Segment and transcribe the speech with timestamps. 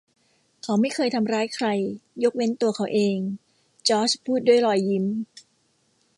[0.63, 1.67] “เขาไม่เคยทำร้ายใคร
[2.23, 3.17] ยกเว้นตัวเขาเอง”
[3.87, 5.05] จอร์จพูดด้วยรอยยิ้ม